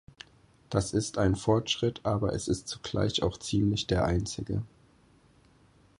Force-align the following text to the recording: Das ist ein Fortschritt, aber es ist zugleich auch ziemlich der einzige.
Das 0.71 0.93
ist 0.93 1.19
ein 1.19 1.35
Fortschritt, 1.35 2.01
aber 2.03 2.33
es 2.33 2.47
ist 2.47 2.67
zugleich 2.67 3.21
auch 3.21 3.37
ziemlich 3.37 3.85
der 3.85 4.03
einzige. 4.03 4.63